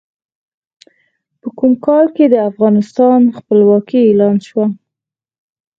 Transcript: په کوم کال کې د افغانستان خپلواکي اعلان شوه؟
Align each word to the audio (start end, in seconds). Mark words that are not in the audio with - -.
په 1.39 1.47
کوم 1.57 1.73
کال 1.85 2.05
کې 2.15 2.25
د 2.27 2.35
افغانستان 2.49 3.19
خپلواکي 3.37 3.99
اعلان 4.05 4.35
شوه؟ 4.47 4.65